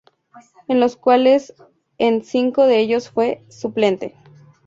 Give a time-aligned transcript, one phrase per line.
[0.67, 1.53] En los cuales
[1.99, 4.15] en cinco de ellos fue suplente.